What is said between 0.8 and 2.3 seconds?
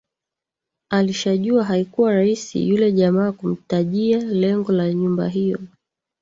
Alishajua haikuwa